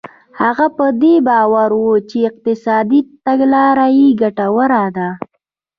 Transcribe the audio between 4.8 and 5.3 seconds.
ده.